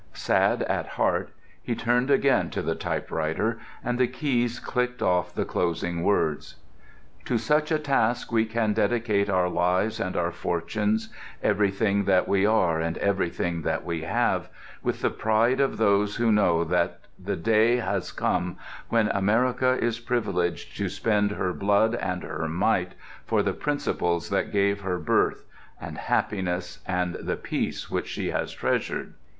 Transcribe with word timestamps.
Sad 0.13 0.63
at 0.63 0.87
heart 0.97 1.29
he 1.61 1.75
turned 1.75 2.09
again 2.09 2.49
to 2.49 2.63
the 2.63 2.73
typewriter, 2.73 3.59
and 3.83 3.99
the 3.99 4.07
keys 4.07 4.59
clicked 4.59 5.03
off 5.03 5.31
the 5.31 5.45
closing 5.45 6.01
words: 6.01 6.55
"To 7.25 7.37
such 7.37 7.71
a 7.71 7.77
task 7.77 8.31
we 8.31 8.45
can 8.45 8.73
dedicate 8.73 9.29
our 9.29 9.47
lives 9.47 9.99
and 9.99 10.17
our 10.17 10.31
fortunes, 10.31 11.09
everything 11.43 12.05
that 12.05 12.27
we 12.27 12.47
are 12.47 12.79
and 12.79 12.97
everything 12.97 13.61
that 13.61 13.85
we 13.85 14.01
have, 14.01 14.49
with 14.81 15.01
the 15.03 15.11
pride 15.11 15.59
of 15.59 15.77
those 15.77 16.15
who 16.15 16.31
know 16.31 16.63
that 16.63 17.01
the 17.19 17.35
day 17.35 17.75
has 17.75 18.11
come 18.11 18.57
when 18.89 19.07
America 19.09 19.77
is 19.79 19.99
privileged 19.99 20.75
to 20.77 20.89
spend 20.89 21.29
her 21.33 21.53
blood 21.53 21.93
and 21.93 22.23
her 22.23 22.47
might 22.47 22.93
for 23.27 23.43
the 23.43 23.53
principles 23.53 24.31
that 24.31 24.51
gave 24.51 24.81
her 24.81 24.97
birth 24.97 25.45
and 25.79 25.99
happiness 25.99 26.79
and 26.87 27.13
the 27.13 27.37
peace 27.37 27.91
which 27.91 28.07
she 28.07 28.31
has 28.31 28.51
treasured." 28.51 29.13